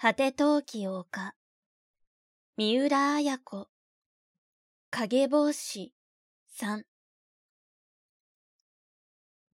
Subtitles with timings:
[0.00, 1.34] 果て陶器丘
[2.56, 3.66] 三浦綾子
[4.92, 5.92] 影帽子
[6.56, 6.82] 3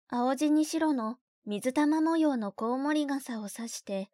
[0.08, 4.08] 青地に白の水玉模様のコウモリ傘をさして、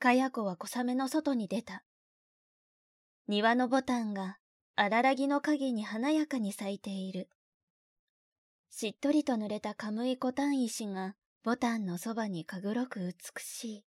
[0.00, 1.84] かや子は小雨の外に出た。
[3.28, 4.38] 庭のボタンが
[4.74, 7.28] 荒らぎの影に華やかに咲いている。
[8.68, 13.84] しっとりと濡れたカムイコタン石がボタンのそばにかぐろく美しい。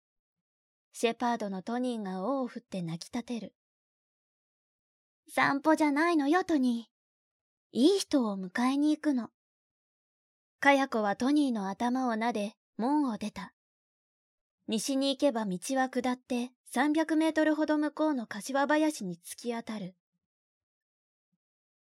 [0.91, 3.53] シェパードのトニーが尾を振って泣き立てる。
[5.30, 7.77] 散歩じゃないのよ、トニー。
[7.77, 9.30] いい人を迎えに行くの。
[10.59, 13.53] かや子はトニーの頭を撫で、門を出た。
[14.67, 19.95] 西に行けば道は下って300メートルほど向こうの柏林に突き当たる。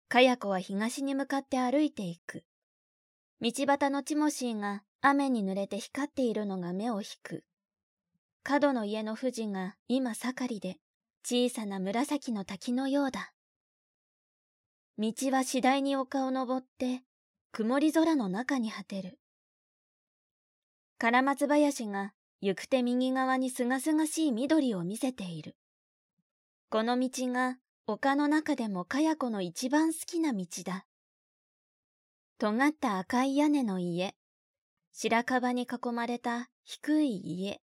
[0.07, 2.43] かや子は東に向かって歩いていく。
[3.41, 7.43] 道端のチモシーが雨に濡れて光っているのが目を引く。
[8.47, 10.77] 角の家の富士が今盛りで
[11.25, 13.33] 小さな紫の滝のようだ。
[14.99, 17.01] 道は次第に丘を登って
[17.51, 19.17] 曇り空の中に果てる。
[20.99, 25.55] 唐松林が行く手右側にすがすがしい緑を見せている。
[26.69, 30.85] この道が丘の中でもかや子の一番好きな道だ。
[32.37, 34.13] 尖った赤い屋根の家、
[34.93, 37.59] 白樺に囲まれた低い家、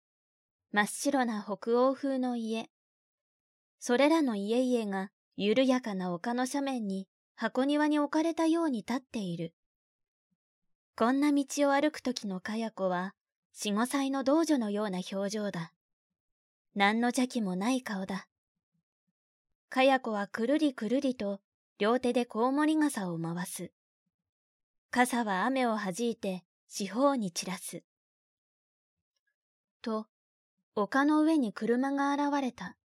[0.73, 2.69] 真っ白な北欧風の家。
[3.80, 9.53] それらの家々が緩やかな丘の斜面に箱庭に置かれたように立っている。
[10.95, 13.16] こんな道を歩く時のかや子は、
[13.53, 15.73] 四五歳の道女のような表情だ。
[16.73, 18.28] 何の邪気もない顔だ。
[19.69, 21.39] かや子はくるりくるりと
[21.80, 23.72] 両手でコウモリ傘を回す。
[24.89, 27.83] 傘は雨を弾いて四方に散らす。
[29.81, 30.06] と、
[30.73, 32.77] 丘の上に車が現れた。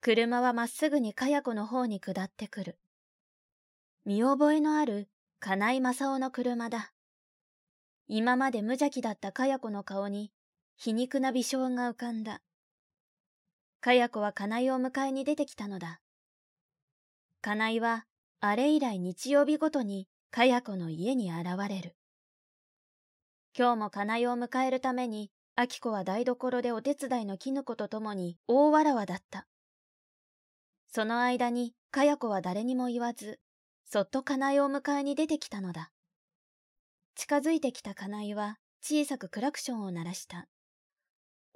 [0.00, 2.78] 車はまっすぐにかや子の方に下ってくる。
[4.06, 6.94] 見覚えのある金井正夫の車だ。
[8.08, 10.32] 今まで無邪気だったかや子の顔に
[10.76, 12.40] 皮肉な微笑が浮かんだ。
[13.82, 16.00] かや子は金井を迎えに出てきたのだ。
[17.42, 18.06] 金井は
[18.40, 21.94] あれ以来日曜日ごとにかや子の家に現れる。
[23.54, 29.46] 今日も金井を迎えるために秋子は台所でお手伝いの絹子と共に大わらわだった。
[30.86, 33.40] その間に、かや子は誰にも言わず、
[33.86, 35.90] そっと金井を迎えに出てきたのだ。
[37.14, 40.46] 近づいてきた金井は小さくクラクションを鳴らした。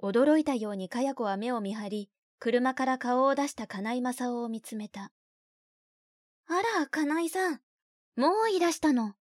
[0.01, 2.09] 驚いたようにかや子は目を見張り、
[2.39, 5.11] 車から顔を出した金井正夫を見つめた。
[6.47, 7.61] あら、金井さん。
[8.15, 9.13] もういらしたの？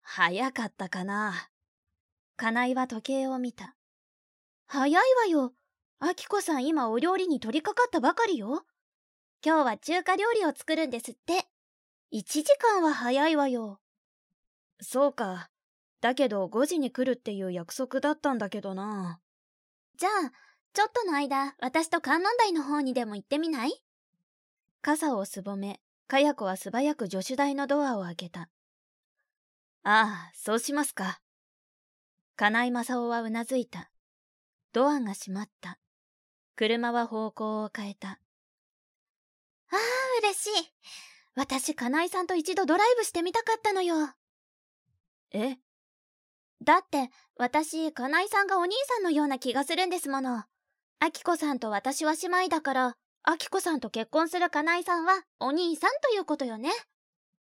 [0.00, 1.50] 早かったかな。
[2.36, 3.76] 金井は時計を見た。
[4.72, 5.52] 早いわよ。
[5.98, 8.62] あきこさん今お料理に取り掛かったばかりよ。
[9.44, 11.48] 今日は中華料理を作るんですって。
[12.12, 13.80] 一時間は早いわよ。
[14.80, 15.50] そうか。
[16.00, 19.18] だけど5時に来るっていう約束だったんだけどな。
[19.96, 20.30] じゃあ、
[20.72, 23.72] ちょっとの間、私と観音台の方にでも行ってみない？
[24.82, 28.42] 傘をすぼめ、かや子は素早く助手台のドアを開けた。
[29.82, 31.20] ああ、そうしますか。
[32.36, 33.89] 金井正夫はうなずいた。
[34.72, 35.78] ドアが閉まった。
[36.56, 38.08] 車は方向を変えた。
[38.10, 38.16] あ
[39.72, 39.78] あ、
[40.20, 40.72] 嬉しい。
[41.34, 44.10] 私、金井さんと一度ドライブしてみたかったのよ。
[45.32, 45.56] え？
[46.62, 50.44] だって、私、金井さんがお兄さんのような気がするんですもの。
[51.02, 56.70] あきこさんと私は姉妹だから、あきこさんと結婚する金井さんはお兄さんということよね。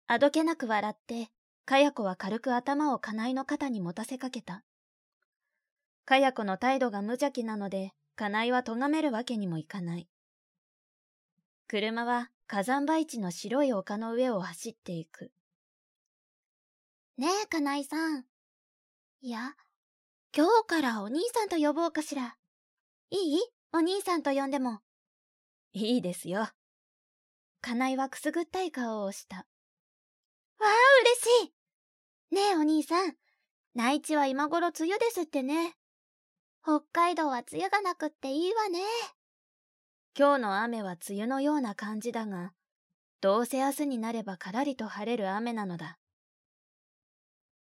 [0.08, 1.30] あどけなく笑って、
[1.66, 4.64] かや子は軽く頭を金井の肩に持たせかけた。
[6.06, 10.08] かや子の態度が無邪気なので、金井は咎めるわけにもいかない。
[11.68, 15.31] 車は火山灰地の白い丘の上を走っていく。
[17.18, 18.25] ねえ、金井さん。
[19.22, 19.56] いや、
[20.36, 22.36] 今日からお兄さんと呼ぼうかしら。
[23.10, 23.39] いい？
[23.72, 24.80] お兄さんと呼んでも。
[25.72, 26.50] いいですよ。
[27.62, 29.38] 金井はくすぐったい顔をした。
[29.38, 29.44] わ
[30.60, 30.66] あ、
[31.01, 31.51] 嬉し
[32.31, 32.36] い。
[32.36, 33.16] ねえ、お兄さん。
[33.74, 35.75] 内地は今頃梅雨ですってね。
[36.65, 38.80] 北海道は梅雨がなくっていいわね。
[40.18, 42.54] 今日の雨は梅雨のような感じだが、
[43.19, 45.98] どうせ明日になればからりと晴れる雨なのだ。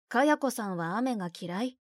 [0.09, 1.79] かやこさんは雨が嫌い？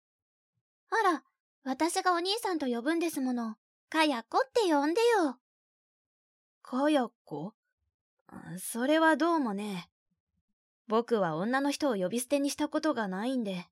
[0.90, 1.24] あら、
[1.64, 3.56] 私がお兄さんと呼ぶんですもの。
[3.90, 5.38] かやこって呼んでよ。
[6.62, 7.54] かやこ
[8.58, 9.90] それはどうもね。
[10.90, 13.66] 僕は女の人を呼び捨てにしたことがないんで。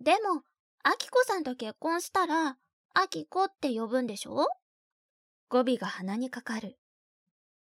[0.00, 0.42] でも、
[0.82, 2.56] あきこさんと結婚したら、
[2.96, 4.46] あきこって呼ぶんでしょ？
[5.48, 6.78] 語尾が鼻にかかる。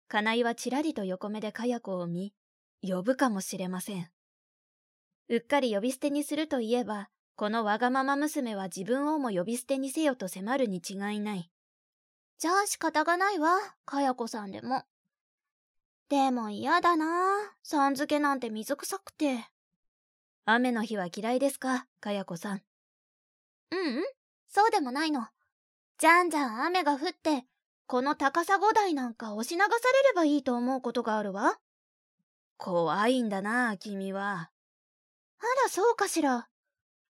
[0.07, 2.33] 金井はちらりと横目でかや子を見、
[2.83, 4.09] 呼ぶかもしれません。
[5.29, 11.49] うっかり呼び捨てにするといえば、このわがまま娘は自分をも呼び捨てにせよと迫るに違いない。
[12.37, 14.83] じゃあ仕方がないわ、かや子さんでも。
[16.09, 17.07] でも嫌だな
[17.63, 19.45] さん付けなんて水臭くて。
[20.45, 22.57] 雨の日は嫌いですか、かや子さん？
[22.57, 22.61] う
[23.71, 24.03] うん、
[24.53, 25.25] そうでもないの。
[25.97, 27.45] じゃんじゃん雨が降って、
[27.87, 31.57] この高さ5台なんか押し流されればいいと思うことがあるわ。
[32.57, 34.51] 怖いんだな、君は。
[35.39, 36.47] あら、そうかしら。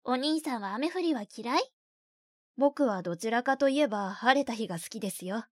[0.06, 1.74] お兄さんは雨降りは嫌い？
[2.57, 5.45] 僕はどちらかといえば晴れた日が好きですよ。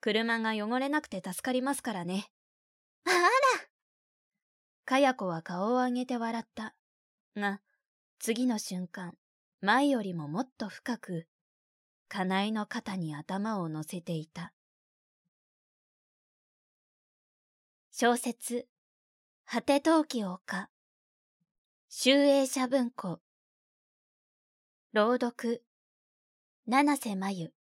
[0.00, 2.32] 車が汚れなくて助かりますからね。
[3.04, 3.20] あら
[4.84, 6.74] かや子は顔を上げて笑った。
[7.36, 7.60] が、
[8.18, 9.14] 次の瞬間、
[9.62, 11.26] 前よりももっと深く、
[12.08, 14.54] 金井の肩に頭を乗せていた。
[17.92, 18.66] 小説、
[19.44, 20.70] 果て陶器丘、
[21.90, 23.20] 集英社文庫、
[24.94, 25.62] 朗読、
[26.66, 27.59] 七瀬真由。